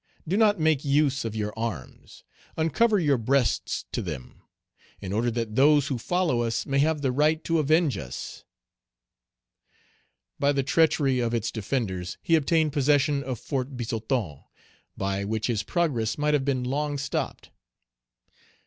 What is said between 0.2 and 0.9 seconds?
Do not make